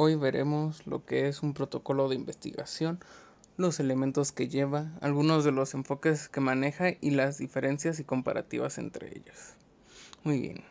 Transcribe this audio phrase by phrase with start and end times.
[0.00, 3.00] Hoy veremos lo que es un protocolo de investigación,
[3.56, 8.78] los elementos que lleva, algunos de los enfoques que maneja y las diferencias y comparativas
[8.78, 9.54] entre ellos.
[10.22, 10.62] Muy bien.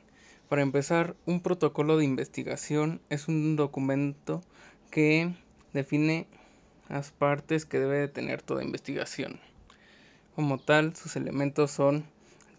[0.48, 4.42] Para empezar, un protocolo de investigación es un documento
[4.92, 5.36] que
[5.74, 6.26] define
[6.88, 9.42] las partes que debe de tener toda investigación.
[10.36, 12.06] Como tal, sus elementos son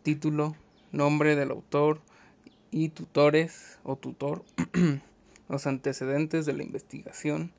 [0.02, 0.54] título,
[0.92, 2.02] nombre del autor
[2.70, 4.44] y tutores o tutor,
[5.48, 7.52] los antecedentes de la investigación,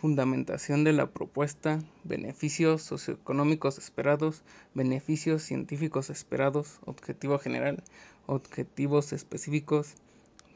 [0.00, 4.42] fundamentación de la propuesta, beneficios socioeconómicos esperados,
[4.74, 7.82] beneficios científicos esperados, objetivo general,
[8.26, 9.94] objetivos específicos,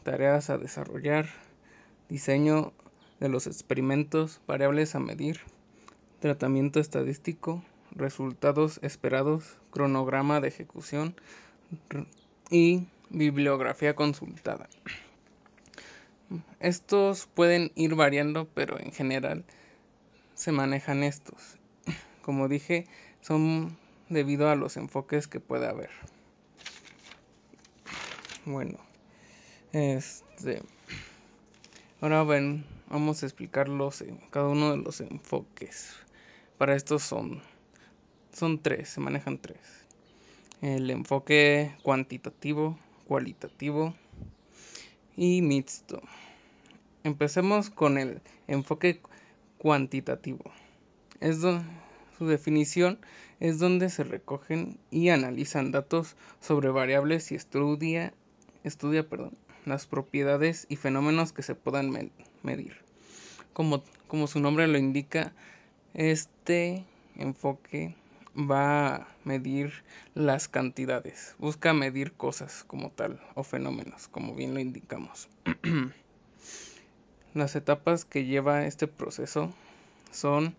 [0.03, 1.27] tareas a desarrollar,
[2.09, 2.73] diseño
[3.21, 5.41] de los experimentos, variables a medir,
[6.21, 11.15] tratamiento estadístico, resultados esperados, cronograma de ejecución
[12.51, 14.69] y bibliografía consultada.
[16.61, 19.45] Estos pueden ir variando, pero en general
[20.35, 21.59] se manejan estos.
[22.23, 22.87] Como dije,
[23.21, 23.77] son
[24.09, 25.91] debido a los enfoques que puede haber.
[28.45, 28.79] Bueno,
[29.73, 30.63] este
[32.01, 35.95] ahora ven, vamos a explicarlos en cada uno de los enfoques.
[36.59, 37.43] Para estos son
[38.33, 39.59] son tres, se manejan tres.
[40.61, 43.95] El enfoque cuantitativo, cualitativo
[45.17, 46.03] y mixto.
[47.03, 49.01] Empecemos con el enfoque
[49.59, 50.45] cuantitativo.
[51.21, 51.41] Es
[52.19, 52.99] su definición
[53.41, 58.15] es donde se recogen y analizan datos sobre variables y estudia,
[58.63, 62.11] estudia perdón, las propiedades y fenómenos que se puedan
[62.43, 62.77] medir.
[63.53, 65.33] Como, como su nombre lo indica,
[65.95, 66.85] este
[67.17, 67.95] enfoque
[68.37, 69.73] va a medir
[70.15, 75.29] las cantidades, busca medir cosas como tal o fenómenos, como bien lo indicamos.
[77.35, 79.53] Las etapas que lleva este proceso
[80.11, 80.55] son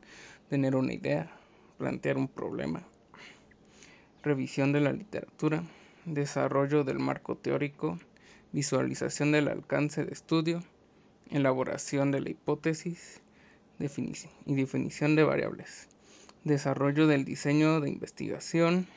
[0.49, 1.31] tener una idea,
[1.77, 2.83] plantear un problema,
[4.23, 5.63] revisión de la literatura,
[6.05, 7.97] desarrollo del marco teórico,
[8.51, 10.63] visualización del alcance de estudio,
[11.29, 13.21] elaboración de la hipótesis
[13.79, 15.89] y definición de variables
[16.45, 18.87] desarrollo del diseño de investigación,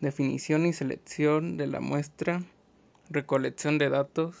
[0.00, 2.42] definición y selección de la muestra,
[3.10, 4.36] recolección de datos,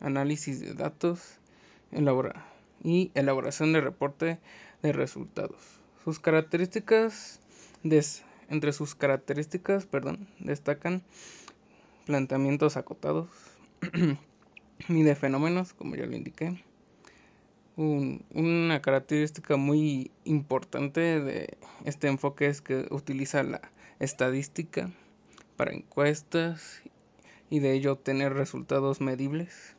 [0.00, 1.38] análisis de datos
[2.82, 4.38] y elaboración de reporte
[4.82, 5.56] de resultados.
[6.04, 7.40] Sus características,
[7.84, 11.02] entre sus características, perdón, destacan
[12.06, 13.28] planteamientos acotados,
[14.88, 16.64] de fenómenos, como ya lo indiqué,
[17.78, 23.60] una característica muy importante de este enfoque es que utiliza la
[24.00, 24.90] estadística
[25.56, 26.82] para encuestas
[27.50, 29.76] y de ello obtener resultados medibles.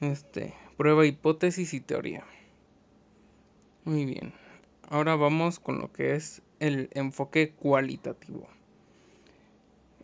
[0.00, 2.24] Este, prueba, hipótesis y teoría.
[3.84, 4.32] Muy bien.
[4.88, 8.48] Ahora vamos con lo que es el enfoque cualitativo.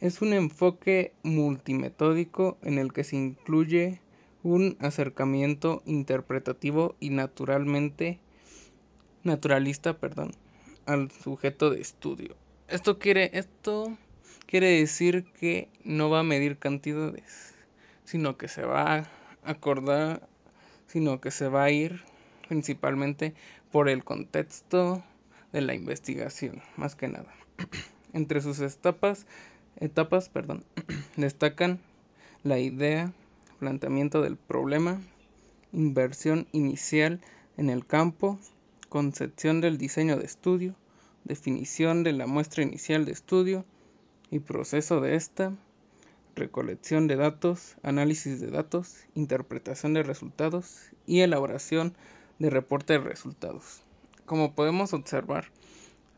[0.01, 4.01] Es un enfoque multimetódico en el que se incluye
[4.49, 8.19] un acercamiento interpretativo y naturalmente
[9.23, 10.33] naturalista, perdón,
[10.87, 12.35] al sujeto de estudio.
[12.69, 13.97] Esto quiere esto
[14.47, 17.55] quiere decir que no va a medir cantidades,
[18.05, 19.11] sino que se va a
[19.45, 20.27] acordar,
[20.87, 22.03] sino que se va a ir
[22.49, 23.35] principalmente
[23.71, 25.05] por el contexto
[25.53, 27.35] de la investigación, más que nada.
[28.15, 29.27] Entre sus etapas,
[29.79, 30.65] etapas, perdón,
[31.17, 31.81] destacan
[32.43, 33.13] la idea,
[33.59, 35.01] planteamiento del problema,
[35.73, 37.21] inversión inicial
[37.57, 38.39] en el campo,
[38.89, 40.75] concepción del diseño de estudio,
[41.25, 43.65] definición de la muestra inicial de estudio
[44.31, 45.53] y proceso de esta,
[46.37, 51.95] recolección de datos, análisis de datos, interpretación de resultados y elaboración
[52.39, 53.83] de reporte de resultados.
[54.25, 55.51] Como podemos observar,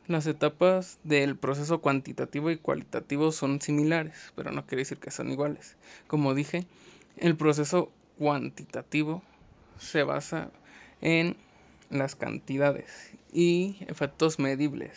[0.06, 5.30] las etapas del proceso cuantitativo y cualitativo son similares, pero no quiere decir que son
[5.30, 5.76] iguales.
[6.06, 6.66] Como dije,
[7.16, 9.22] el proceso cuantitativo
[9.78, 10.50] se basa
[11.00, 11.37] en
[11.90, 14.93] las cantidades y efectos medibles,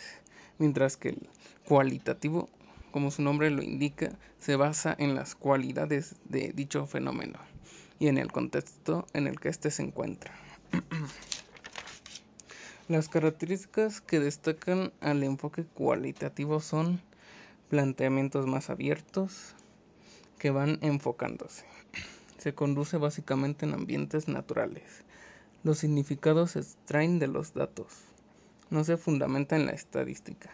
[0.58, 1.28] mientras que el
[1.66, 2.48] cualitativo,
[2.92, 7.38] como su nombre lo indica, se basa en las cualidades de dicho fenómeno
[7.98, 10.34] y en el contexto en el que éste se encuentra.
[12.88, 17.00] Las características que destacan al enfoque cualitativo son
[17.70, 19.54] planteamientos más abiertos
[20.38, 21.73] que van enfocándose
[22.44, 24.82] se conduce básicamente en ambientes naturales.
[25.62, 27.86] Los significados se extraen de los datos.
[28.68, 30.50] No se fundamenta en la estadística.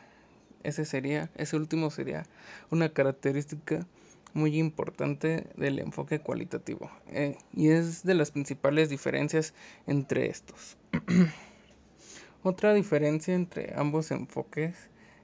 [0.62, 2.26] Ese sería, ese último sería
[2.70, 3.88] una característica
[4.34, 9.52] muy importante del enfoque cualitativo eh, y es de las principales diferencias
[9.88, 10.76] entre estos.
[12.44, 14.76] Otra diferencia entre ambos enfoques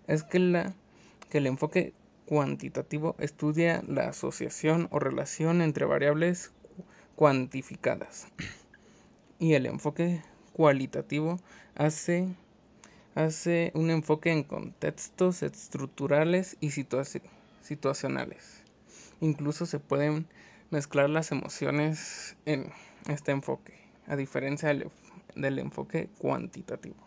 [0.08, 0.74] es que, la,
[1.30, 1.94] que el enfoque
[2.26, 6.50] cuantitativo estudia la asociación o relación entre variables
[7.16, 8.28] cuantificadas
[9.38, 10.22] y el enfoque
[10.52, 11.40] cualitativo
[11.74, 12.28] hace,
[13.14, 16.70] hace un enfoque en contextos estructurales y
[17.62, 18.62] situacionales.
[19.20, 20.26] Incluso se pueden
[20.70, 22.70] mezclar las emociones en
[23.08, 23.74] este enfoque,
[24.06, 24.90] a diferencia del,
[25.34, 27.05] del enfoque cuantitativo.